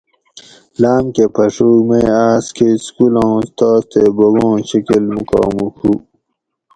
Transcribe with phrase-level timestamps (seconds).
[0.81, 5.93] لام کہ پھڛوگ مے آس کہ سکولاں استاز تے بوباں شکل موکاموک ہُو